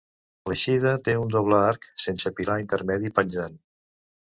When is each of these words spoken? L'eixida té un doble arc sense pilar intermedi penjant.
L'eixida 0.51 0.93
té 1.07 1.15
un 1.25 1.35
doble 1.35 1.59
arc 1.67 1.87
sense 2.05 2.33
pilar 2.41 2.57
intermedi 2.65 3.15
penjant. 3.21 3.63